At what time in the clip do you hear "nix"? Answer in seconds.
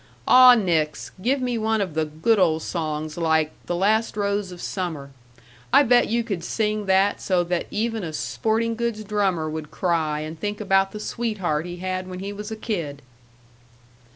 0.55-1.11